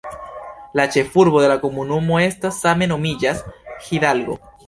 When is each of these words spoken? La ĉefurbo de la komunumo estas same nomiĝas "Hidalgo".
La 0.79 0.85
ĉefurbo 0.95 1.43
de 1.43 1.51
la 1.51 1.57
komunumo 1.65 2.17
estas 2.29 2.59
same 2.63 2.89
nomiĝas 2.95 3.45
"Hidalgo". 3.89 4.43